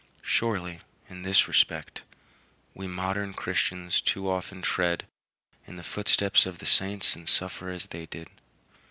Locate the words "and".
7.15-7.29